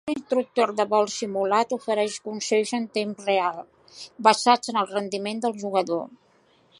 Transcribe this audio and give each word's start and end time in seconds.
Un 0.09 0.11
instructor 0.11 0.69
de 0.77 0.85
vol 0.93 1.09
simulat 1.15 1.75
ofereix 1.77 2.15
consells 2.29 2.73
en 2.79 2.89
temps 2.99 3.21
real 3.27 3.61
basats 4.29 4.73
en 4.73 4.81
el 4.85 4.91
rendiment 4.97 5.45
del 5.45 5.57
jugador. 5.65 6.05